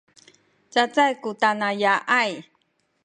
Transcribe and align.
cacay 0.73 1.11
ku 1.21 1.29
tanaya’ay 1.41 2.31